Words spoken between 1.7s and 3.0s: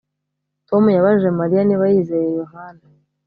yizeye Yohana